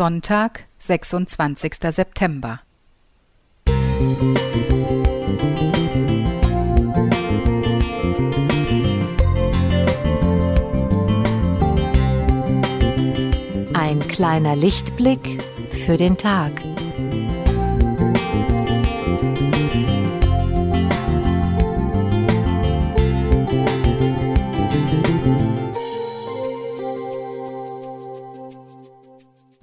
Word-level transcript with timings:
Sonntag, 0.00 0.64
26. 0.78 1.74
September. 1.90 2.62
Ein 13.74 14.00
kleiner 14.08 14.56
Lichtblick 14.56 15.42
für 15.70 15.98
den 15.98 16.16
Tag. 16.16 16.69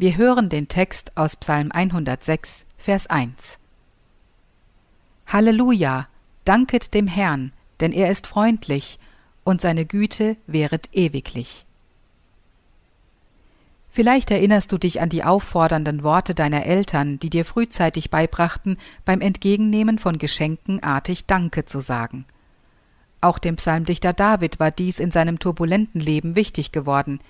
Wir 0.07 0.15
hören 0.15 0.47
den 0.47 0.69
Text 0.69 1.11
aus 1.17 1.35
Psalm 1.35 1.69
106, 1.69 2.63
Vers 2.77 3.07
1. 3.07 3.57
Halleluja, 5.25 6.07
danket 6.45 6.93
dem 6.93 7.07
Herrn, 7.07 7.51
denn 7.81 7.91
er 7.91 8.09
ist 8.09 8.25
freundlich, 8.25 8.99
und 9.43 9.59
seine 9.59 9.85
Güte 9.85 10.37
wäret 10.47 10.87
ewiglich. 10.93 11.65
Vielleicht 13.89 14.31
erinnerst 14.31 14.71
du 14.71 14.77
dich 14.77 15.01
an 15.01 15.09
die 15.09 15.25
auffordernden 15.25 16.03
Worte 16.03 16.33
deiner 16.33 16.65
Eltern, 16.65 17.19
die 17.19 17.29
dir 17.29 17.43
frühzeitig 17.43 18.09
beibrachten, 18.09 18.77
beim 19.03 19.19
Entgegennehmen 19.19 19.99
von 19.99 20.19
Geschenken 20.19 20.81
artig 20.81 21.25
Danke 21.25 21.65
zu 21.65 21.81
sagen. 21.81 22.23
Auch 23.19 23.39
dem 23.39 23.57
Psalmdichter 23.57 24.13
David 24.13 24.57
war 24.57 24.71
dies 24.71 25.01
in 25.01 25.11
seinem 25.11 25.37
turbulenten 25.37 25.99
Leben 25.99 26.37
wichtig 26.37 26.71
geworden– 26.71 27.19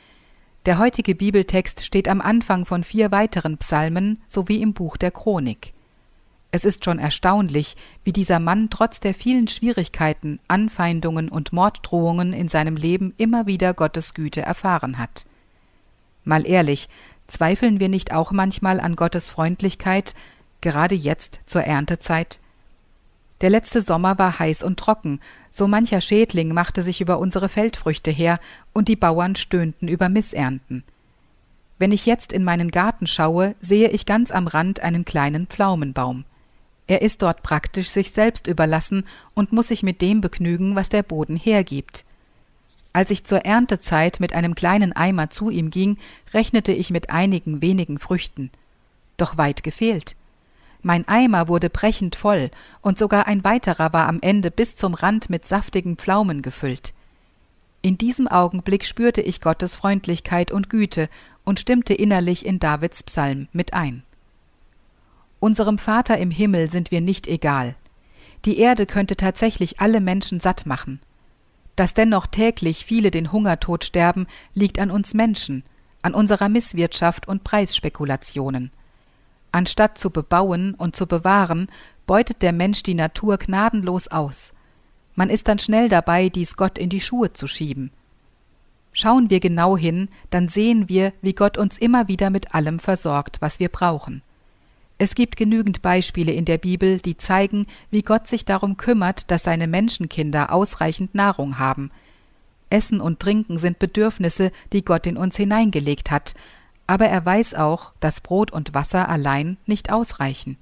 der 0.68 0.80
heutige 0.80 1.16
Bibeltext 1.16 1.86
steht 1.86 2.10
am 2.10 2.20
Anfang 2.20 2.66
von 2.66 2.84
vier 2.84 3.10
weiteren 3.10 3.58
Psalmen 3.58 4.22
sowie 4.28 4.62
im 4.62 4.74
Buch 4.74 4.98
der 4.98 5.12
Chronik. 5.12 5.74
Es 6.52 6.66
ist 6.66 6.84
schon 6.84 7.00
erstaunlich, 7.00 7.78
wie 8.04 8.12
dieser 8.12 8.40
Mann 8.40 8.70
trotz 8.70 9.00
der 9.00 9.14
vielen 9.14 9.48
Schwierigkeiten, 9.48 10.40
Anfeindungen 10.50 11.30
und 11.30 11.54
Morddrohungen 11.54 12.34
in 12.34 12.50
seinem 12.50 12.76
Leben 12.76 13.14
immer 13.16 13.48
wieder 13.48 13.74
Gottes 13.74 14.14
Güte 14.14 14.42
erfahren 14.42 14.98
hat. 14.98 15.26
Mal 16.26 16.46
ehrlich, 16.46 16.90
zweifeln 17.28 17.80
wir 17.80 17.88
nicht 17.88 18.12
auch 18.12 18.34
manchmal 18.34 18.82
an 18.82 18.98
Gottes 18.98 19.30
Freundlichkeit, 19.30 20.16
gerade 20.60 20.96
jetzt 20.96 21.40
zur 21.46 21.64
Erntezeit? 21.64 22.42
Der 23.42 23.50
letzte 23.52 23.82
Sommer 23.82 24.18
war 24.18 24.40
heiß 24.40 24.64
und 24.64 24.80
trocken, 24.80 25.20
so 25.52 25.68
mancher 25.68 26.02
Schädling 26.02 26.54
machte 26.54 26.82
sich 26.82 27.02
über 27.02 27.20
unsere 27.20 27.50
Feldfrüchte 27.50 28.10
her, 28.10 28.40
und 28.74 28.88
die 28.88 28.96
Bauern 28.96 29.36
stöhnten 29.36 29.88
über 29.88 30.10
Missernten. 30.10 30.84
Wenn 31.78 31.92
ich 31.92 32.08
jetzt 32.08 32.34
in 32.34 32.44
meinen 32.44 32.72
Garten 32.72 33.06
schaue, 33.06 33.56
sehe 33.60 33.90
ich 33.90 34.08
ganz 34.08 34.32
am 34.32 34.48
Rand 34.48 34.80
einen 34.80 35.06
kleinen 35.06 35.46
Pflaumenbaum. 35.46 36.26
Er 36.88 37.02
ist 37.02 37.22
dort 37.22 37.44
praktisch 37.44 37.90
sich 37.90 38.12
selbst 38.12 38.48
überlassen 38.48 39.06
und 39.36 39.52
muss 39.52 39.68
sich 39.68 39.84
mit 39.84 40.02
dem 40.02 40.22
begnügen, 40.22 40.76
was 40.76 40.90
der 40.90 41.04
Boden 41.04 41.36
hergibt. 41.36 42.06
Als 42.94 43.12
ich 43.12 43.26
zur 43.26 43.46
Erntezeit 43.46 44.20
mit 44.20 44.34
einem 44.34 44.56
kleinen 44.56 44.94
Eimer 44.94 45.30
zu 45.30 45.52
ihm 45.52 45.70
ging, 45.70 45.98
rechnete 46.34 46.72
ich 46.72 46.90
mit 46.90 47.12
einigen 47.12 47.62
wenigen 47.62 48.00
Früchten. 48.00 48.50
Doch 49.18 49.38
weit 49.38 49.62
gefehlt. 49.62 50.16
Mein 50.82 51.08
Eimer 51.08 51.48
wurde 51.48 51.70
brechend 51.70 52.16
voll, 52.16 52.50
und 52.82 52.98
sogar 52.98 53.28
ein 53.28 53.44
weiterer 53.44 53.94
war 53.94 54.08
am 54.08 54.20
Ende 54.22 54.52
bis 54.52 54.76
zum 54.76 54.94
Rand 54.94 55.30
mit 55.30 55.46
saftigen 55.46 55.98
Pflaumen 55.98 56.42
gefüllt. 56.42 56.94
In 57.82 57.98
diesem 57.98 58.28
Augenblick 58.28 58.86
spürte 58.86 59.22
ich 59.22 59.42
Gottes 59.42 59.76
Freundlichkeit 59.76 60.52
und 60.52 60.70
Güte 60.70 61.10
und 61.46 61.60
stimmte 61.60 61.94
innerlich 61.94 62.46
in 62.46 62.60
Davids 62.60 63.04
Psalm 63.04 63.48
mit 63.54 63.74
ein. 63.74 64.04
Unserem 65.40 65.78
Vater 65.78 66.18
im 66.18 66.32
Himmel 66.32 66.70
sind 66.70 66.92
wir 66.92 67.02
nicht 67.02 67.28
egal. 67.28 67.76
Die 68.46 68.60
Erde 68.60 68.86
könnte 68.86 69.16
tatsächlich 69.16 69.80
alle 69.80 70.02
Menschen 70.02 70.40
satt 70.40 70.66
machen. 70.66 71.00
Dass 71.76 71.94
dennoch 71.94 72.26
täglich 72.28 72.86
viele 72.86 73.12
den 73.12 73.32
Hungertod 73.32 73.84
sterben, 73.84 74.26
liegt 74.54 74.80
an 74.80 74.90
uns 74.90 75.14
Menschen, 75.14 75.64
an 76.02 76.14
unserer 76.14 76.50
Misswirtschaft 76.50 77.28
und 77.28 77.44
Preisspekulationen. 77.44 78.72
Anstatt 79.52 79.98
zu 79.98 80.10
bebauen 80.10 80.74
und 80.76 80.96
zu 80.96 81.08
bewahren, 81.08 81.68
beutet 82.06 82.42
der 82.42 82.54
Mensch 82.54 82.84
die 82.84 82.94
Natur 82.94 83.38
gnadenlos 83.38 84.08
aus. 84.08 84.54
Man 85.16 85.30
ist 85.30 85.48
dann 85.48 85.60
schnell 85.60 85.90
dabei, 85.90 86.30
dies 86.30 86.56
Gott 86.56 86.78
in 86.78 86.90
die 86.90 87.02
Schuhe 87.02 87.34
zu 87.34 87.48
schieben. 87.48 87.92
Schauen 88.94 89.30
wir 89.30 89.40
genau 89.40 89.78
hin, 89.78 90.10
dann 90.30 90.48
sehen 90.48 90.90
wir, 90.90 91.14
wie 91.22 91.34
Gott 91.34 91.58
uns 91.58 91.78
immer 91.78 92.08
wieder 92.08 92.30
mit 92.30 92.56
allem 92.56 92.80
versorgt, 92.80 93.38
was 93.42 93.60
wir 93.60 93.70
brauchen. 93.70 94.22
Es 94.98 95.14
gibt 95.14 95.38
genügend 95.38 95.84
Beispiele 95.84 96.32
in 96.32 96.46
der 96.46 96.58
Bibel, 96.58 97.00
die 97.00 97.18
zeigen, 97.18 97.68
wie 97.92 98.02
Gott 98.02 98.28
sich 98.28 98.46
darum 98.46 98.78
kümmert, 98.78 99.30
dass 99.30 99.44
seine 99.44 99.68
Menschenkinder 99.68 100.52
ausreichend 100.52 101.14
Nahrung 101.14 101.60
haben. 101.60 101.92
Essen 102.70 103.00
und 103.00 103.20
Trinken 103.20 103.60
sind 103.60 103.80
Bedürfnisse, 103.80 104.52
die 104.74 104.84
Gott 104.84 105.06
in 105.06 105.18
uns 105.18 105.38
hineingelegt 105.38 106.10
hat, 106.10 106.34
aber 106.88 107.08
er 107.08 107.26
weiß 107.26 107.54
auch, 107.54 107.94
dass 108.00 108.22
Brot 108.22 108.52
und 108.52 108.74
Wasser 108.74 109.10
allein 109.10 109.58
nicht 109.66 109.92
ausreichen. 109.92 110.58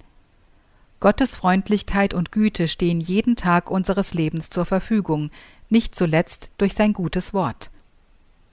Gottes 1.00 1.36
Freundlichkeit 1.36 2.14
und 2.14 2.32
Güte 2.32 2.68
stehen 2.68 3.00
jeden 3.00 3.36
Tag 3.36 3.70
unseres 3.70 4.14
Lebens 4.14 4.50
zur 4.50 4.66
Verfügung, 4.66 5.30
nicht 5.70 5.94
zuletzt 5.94 6.52
durch 6.58 6.74
sein 6.74 6.94
gutes 6.94 7.34
Wort. 7.34 7.70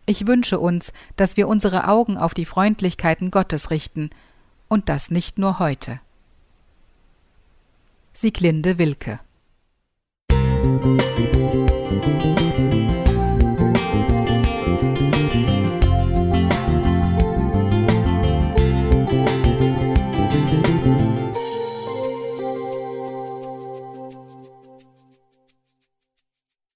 Ich 0.04 0.26
wünsche 0.26 0.58
uns, 0.58 0.92
dass 1.16 1.36
wir 1.36 1.48
unsere 1.48 1.88
Augen 1.88 2.18
auf 2.18 2.34
die 2.34 2.44
Freundlichkeiten 2.44 3.30
Gottes 3.30 3.70
richten, 3.70 4.10
und 4.68 4.88
das 4.88 5.10
nicht 5.10 5.38
nur 5.38 5.58
heute. 5.58 6.00
Sieglinde 8.14 8.78
Wilke 8.78 9.20